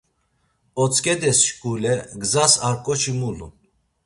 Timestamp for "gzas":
2.21-2.53